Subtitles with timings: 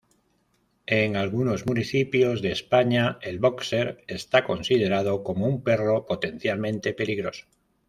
[0.87, 7.45] En algunos municipios de España el bóxer está considerado como un perro potencialmente peligroso.